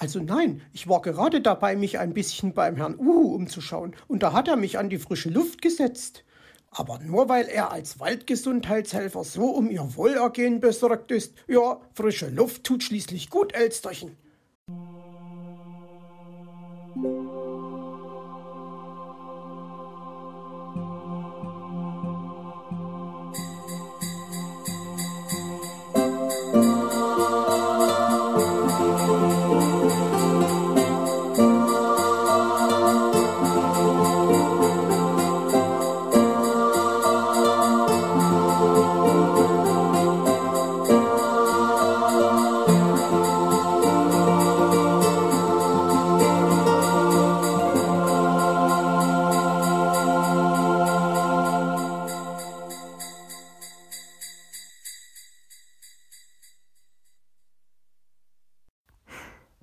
[0.00, 4.32] Also nein, ich war gerade dabei, mich ein bisschen beim Herrn Uhu umzuschauen, und da
[4.32, 6.24] hat er mich an die frische Luft gesetzt.
[6.70, 12.62] Aber nur weil er als Waldgesundheitshelfer so um ihr Wohlergehen besorgt ist, ja, frische Luft
[12.62, 14.16] tut schließlich gut, Elsterchen.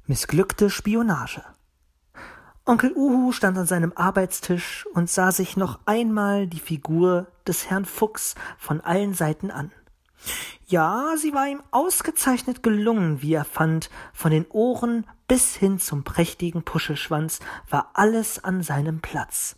[0.08, 1.42] Missglückte Spionage.
[2.64, 7.86] Onkel Uhu stand an seinem Arbeitstisch und sah sich noch einmal die Figur des Herrn
[7.86, 9.72] Fuchs von allen Seiten an.
[10.68, 16.04] Ja, sie war ihm ausgezeichnet gelungen, wie er fand, von den Ohren bis hin zum
[16.04, 19.56] prächtigen Puschelschwanz war alles an seinem Platz.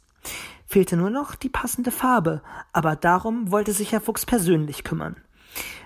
[0.66, 2.42] Fehlte nur noch die passende Farbe,
[2.72, 5.18] aber darum wollte sich Herr Fuchs persönlich kümmern.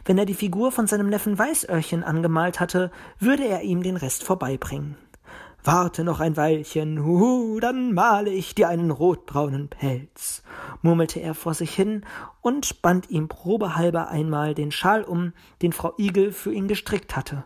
[0.05, 4.23] Wenn er die Figur von seinem Neffen Weißöhrchen angemalt hatte, würde er ihm den Rest
[4.23, 4.95] vorbeibringen.
[5.63, 10.41] Warte noch ein Weilchen, huhu, dann male ich dir einen rotbraunen Pelz,
[10.81, 12.03] murmelte er vor sich hin
[12.41, 17.43] und band ihm probehalber einmal den Schal um, den Frau Igel für ihn gestrickt hatte.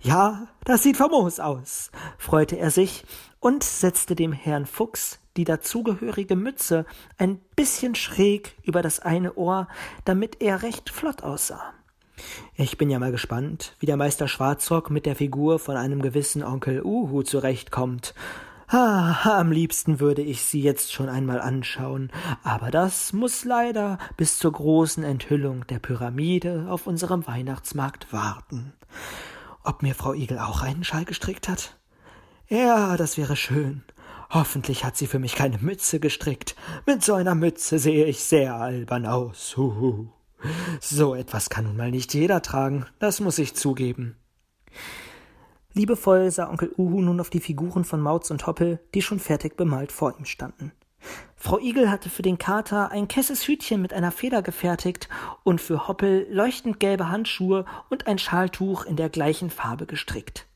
[0.00, 3.04] Ja, das sieht famos aus, freute er sich
[3.40, 6.86] und setzte dem Herrn Fuchs die dazugehörige Mütze
[7.18, 9.68] ein bisschen schräg über das eine Ohr,
[10.04, 11.74] damit er recht flott aussah.
[12.54, 16.42] Ich bin ja mal gespannt, wie der Meister Schwarzrock mit der Figur von einem gewissen
[16.42, 18.14] Onkel Uhu zurechtkommt.
[18.68, 22.10] Ah, am liebsten würde ich sie jetzt schon einmal anschauen,
[22.42, 28.72] aber das muss leider bis zur großen Enthüllung der Pyramide auf unserem Weihnachtsmarkt warten.
[29.66, 31.76] Ob mir Frau Igel auch einen Schal gestrickt hat?
[32.48, 33.82] Ja, das wäre schön.
[34.30, 36.54] Hoffentlich hat sie für mich keine Mütze gestrickt.
[36.86, 39.56] Mit so einer Mütze sehe ich sehr albern aus.
[39.56, 40.06] Huhu.
[40.80, 44.14] So etwas kann nun mal nicht jeder tragen, das muss ich zugeben.
[45.72, 49.56] Liebevoll sah Onkel Uhu nun auf die Figuren von Mauz und Hoppel, die schon fertig
[49.56, 50.70] bemalt vor ihm standen.
[51.36, 55.08] Frau Igel hatte für den Kater ein kesses Hütchen mit einer Feder gefertigt
[55.44, 60.46] und für Hoppel leuchtend gelbe Handschuhe und ein Schaltuch in der gleichen Farbe gestrickt.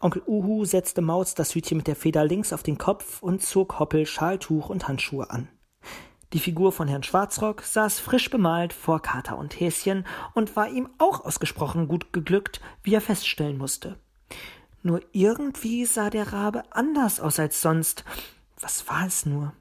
[0.00, 3.78] Onkel Uhu setzte Mauz das Hütchen mit der Feder links auf den Kopf und zog
[3.78, 5.48] Hoppel Schaltuch und Handschuhe an.
[6.32, 10.88] Die Figur von Herrn Schwarzrock saß frisch bemalt vor Kater und Häschen und war ihm
[10.98, 13.98] auch ausgesprochen gut geglückt, wie er feststellen musste.
[14.82, 18.04] Nur irgendwie sah der Rabe anders aus als sonst.
[18.60, 19.52] Was war es nur?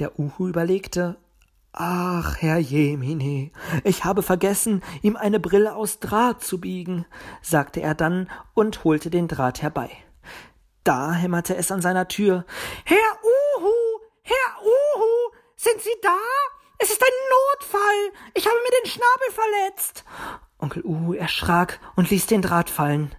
[0.00, 1.18] Der Uhu überlegte.
[1.72, 3.50] Ach, Herr Jemine,
[3.84, 7.04] ich habe vergessen, ihm eine Brille aus Draht zu biegen,
[7.42, 9.90] sagte er dann und holte den Draht herbei.
[10.84, 12.46] Da hämmerte es an seiner Tür.
[12.84, 13.72] Herr Uhu,
[14.22, 16.16] Herr Uhu, sind Sie da?
[16.78, 18.22] Es ist ein Notfall.
[18.32, 20.04] Ich habe mir den Schnabel verletzt.
[20.58, 23.14] Onkel Uhu erschrak und ließ den Draht fallen.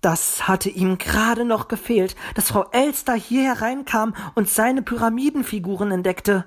[0.00, 6.46] Das hatte ihm gerade noch gefehlt, dass Frau Elster hier hereinkam und seine Pyramidenfiguren entdeckte.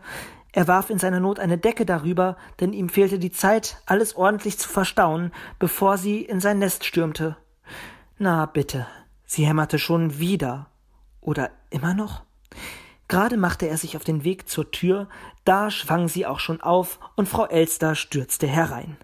[0.51, 4.57] Er warf in seiner Not eine Decke darüber, denn ihm fehlte die Zeit, alles ordentlich
[4.57, 7.37] zu verstauen, bevor sie in sein Nest stürmte.
[8.17, 8.87] Na bitte,
[9.25, 10.67] sie hämmerte schon wieder.
[11.21, 12.23] Oder immer noch?
[13.07, 15.07] Gerade machte er sich auf den Weg zur Tür,
[15.43, 18.97] da schwang sie auch schon auf und Frau Elster stürzte herein.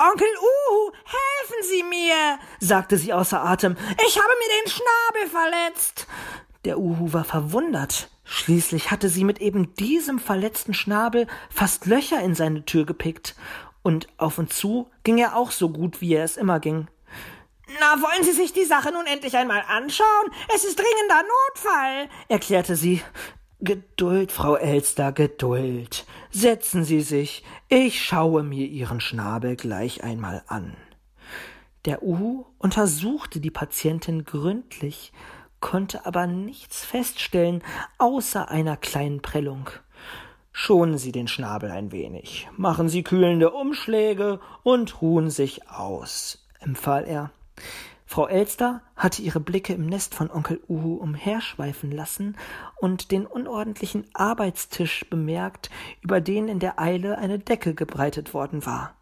[0.00, 3.76] Onkel Uhu, helfen Sie mir, sagte sie außer Atem.
[4.06, 6.06] Ich habe mir den Schnabel verletzt.
[6.64, 8.08] Der Uhu war verwundert.
[8.24, 13.34] Schließlich hatte sie mit eben diesem verletzten Schnabel fast Löcher in seine Tür gepickt.
[13.82, 16.88] Und auf und zu ging er auch so gut, wie er es immer ging.
[17.78, 20.30] Na, wollen Sie sich die Sache nun endlich einmal anschauen?
[20.54, 23.02] Es ist dringender Notfall, erklärte sie.
[23.62, 26.06] Geduld, Frau Elster, Geduld.
[26.30, 27.44] Setzen Sie sich.
[27.68, 30.76] Ich schaue mir Ihren Schnabel gleich einmal an.
[31.84, 35.12] Der Uhu untersuchte die Patientin gründlich,
[35.60, 37.62] konnte aber nichts feststellen,
[37.98, 39.68] außer einer kleinen Prellung.
[40.52, 47.04] Schonen Sie den Schnabel ein wenig, machen Sie kühlende Umschläge und ruhen sich aus, empfahl
[47.04, 47.30] er.
[48.10, 52.36] Frau Elster hatte ihre Blicke im Nest von Onkel Uhu umherschweifen lassen
[52.80, 55.70] und den unordentlichen Arbeitstisch bemerkt,
[56.00, 58.96] über den in der Eile eine Decke gebreitet worden war.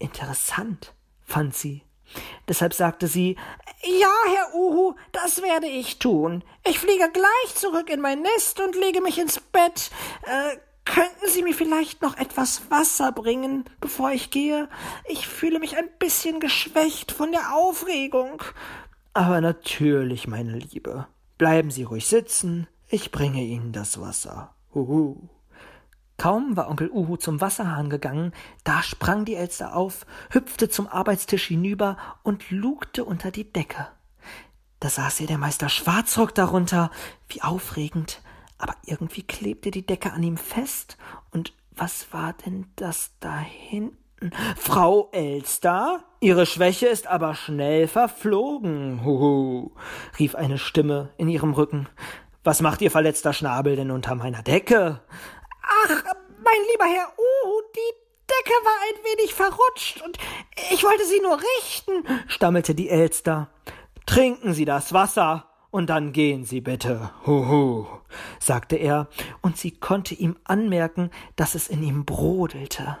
[0.00, 0.92] Interessant,
[1.22, 1.82] fand sie.
[2.48, 3.36] Deshalb sagte sie
[3.84, 6.42] Ja, Herr Uhu, das werde ich tun.
[6.66, 9.92] Ich fliege gleich zurück in mein Nest und lege mich ins Bett.
[10.22, 10.56] Äh,
[10.86, 14.70] könnten Sie mir vielleicht noch etwas Wasser bringen, bevor ich gehe?
[15.06, 18.42] Ich fühle mich ein bisschen geschwächt von der Aufregung.
[19.12, 21.06] Aber natürlich, meine Liebe.
[21.36, 22.66] Bleiben Sie ruhig sitzen.
[22.88, 24.54] Ich bringe Ihnen das Wasser.
[24.74, 25.28] Huhu.
[26.18, 28.32] Kaum war Onkel Uhu zum Wasserhahn gegangen,
[28.64, 33.88] da sprang die Elster auf, hüpfte zum Arbeitstisch hinüber und lugte unter die Decke.
[34.80, 36.90] Da saß ihr der Meister Schwarzrock darunter,
[37.28, 38.22] wie aufregend,
[38.58, 40.96] aber irgendwie klebte die Decke an ihm fest,
[41.30, 43.96] und was war denn das da hinten?
[44.56, 49.72] Frau Elster, Ihre Schwäche ist aber schnell verflogen, huhu,
[50.18, 51.88] rief eine Stimme in ihrem Rücken.
[52.42, 55.02] Was macht Ihr verletzter Schnabel denn unter meiner Decke?
[55.62, 56.04] Ach,
[56.42, 60.16] mein lieber Herr Uhu, die Decke war ein wenig verrutscht und
[60.72, 63.50] ich wollte sie nur richten, stammelte die Elster.
[64.06, 67.10] Trinken Sie das Wasser und dann gehen Sie bitte.
[67.26, 67.86] Huhu,
[68.38, 69.08] sagte er,
[69.42, 72.98] und sie konnte ihm anmerken, dass es in ihm brodelte.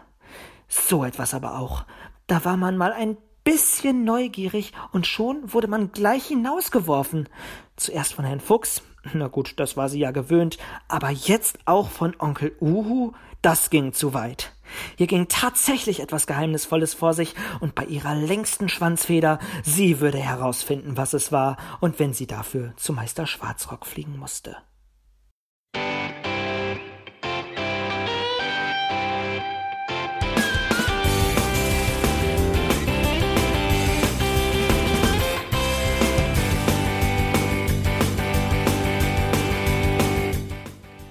[0.68, 1.84] So etwas aber auch.
[2.26, 7.28] Da war man mal ein bisschen neugierig und schon wurde man gleich hinausgeworfen.
[7.76, 8.82] Zuerst von Herrn Fuchs,
[9.14, 10.58] na gut, das war sie ja gewöhnt,
[10.88, 13.12] aber jetzt auch von Onkel Uhu,
[13.42, 14.52] das ging zu weit.
[14.96, 20.96] Hier ging tatsächlich etwas Geheimnisvolles vor sich, und bei ihrer längsten Schwanzfeder, sie würde herausfinden,
[20.96, 24.56] was es war, und wenn sie dafür zu Meister Schwarzrock fliegen musste.